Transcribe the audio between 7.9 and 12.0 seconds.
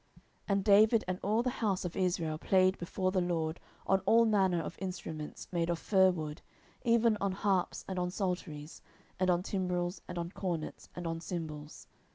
on psalteries, and on timbrels, and on cornets, and on cymbals.